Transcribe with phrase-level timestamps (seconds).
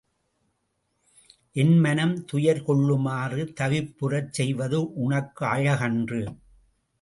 [1.53, 6.21] என் மனம் துயர் கொள்ளுமாறு தவிப்புறச் செய்வது உனக்கு அழகன்று.